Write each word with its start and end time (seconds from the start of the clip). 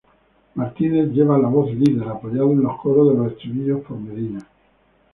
Martínez 0.55 1.11
lleva 1.13 1.37
la 1.37 1.47
voz 1.47 1.69
líder, 1.75 2.07
apoyado 2.09 2.53
en 2.53 2.63
los 2.63 2.75
coros 2.81 3.09
de 3.09 3.17
los 3.19 3.31
estribillos 3.33 3.81
por 3.85 3.99
Medina. 3.99 4.39